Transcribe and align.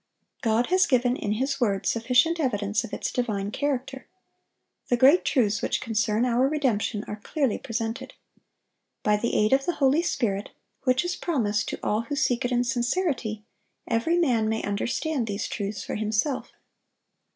God 0.41 0.71
has 0.71 0.87
given 0.87 1.15
in 1.15 1.33
His 1.33 1.61
word 1.61 1.85
sufficient 1.85 2.39
evidence 2.39 2.83
of 2.83 2.91
its 2.91 3.11
divine 3.11 3.51
character. 3.51 4.07
The 4.87 4.97
great 4.97 5.23
truths 5.23 5.61
which 5.61 5.79
concern 5.79 6.25
our 6.25 6.47
redemption 6.47 7.03
are 7.07 7.17
clearly 7.21 7.59
presented. 7.59 8.15
By 9.03 9.15
the 9.17 9.35
aid 9.35 9.53
of 9.53 9.67
the 9.67 9.75
Holy 9.75 10.01
Spirit, 10.01 10.49
which 10.85 11.05
is 11.05 11.15
promised 11.15 11.69
to 11.69 11.79
all 11.83 12.01
who 12.01 12.15
seek 12.15 12.43
it 12.43 12.51
in 12.51 12.63
sincerity, 12.63 13.43
every 13.87 14.17
man 14.17 14.49
may 14.49 14.63
understand 14.63 15.27
these 15.27 15.47
truths 15.47 15.83
for 15.83 15.93
himself. 15.93 16.51